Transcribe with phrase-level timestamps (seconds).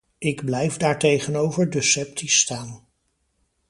[0.17, 2.87] Ik blijf daartegenover dus sceptisch staan.